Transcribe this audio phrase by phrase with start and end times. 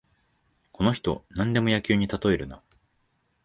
[0.71, 2.63] この人、なんでも野球にたとえるな